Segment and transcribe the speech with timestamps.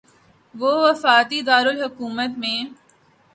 [0.55, 2.59] کہ وفاقی دارالحکومت میں